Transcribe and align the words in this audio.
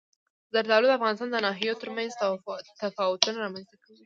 زردالو 0.53 0.87
د 0.89 0.91
افغانستان 0.97 1.29
د 1.31 1.37
ناحیو 1.45 1.79
ترمنځ 1.81 2.11
تفاوتونه 2.81 3.37
رامنځ 3.45 3.65
ته 3.71 3.75
کوي. 3.83 3.97